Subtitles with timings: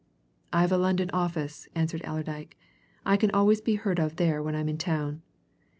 [0.51, 2.57] "I've a London office," answered Allerdyke.
[3.05, 5.21] "I can always be heard of there when I'm in town.